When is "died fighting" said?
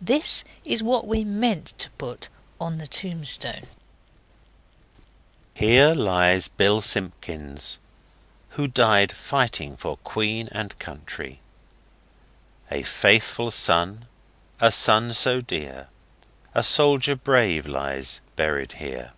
8.66-9.76